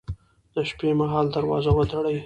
د 0.55 0.55
شپې 0.69 0.89
مهال 0.99 1.25
دروازه 1.35 1.71
وتړئ 1.73 2.17